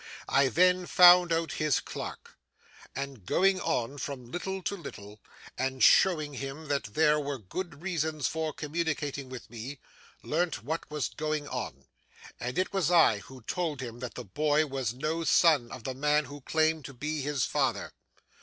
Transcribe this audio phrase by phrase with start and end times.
[0.29, 2.35] I then found out his clerk,
[2.95, 5.19] and, going on from little to little,
[5.59, 9.79] and showing him that there were good reasons for communicating with me,
[10.23, 11.85] learnt what was going on;
[12.39, 15.93] and it was I who told him that the boy was no son of the
[15.93, 17.91] man who claimed to be his father.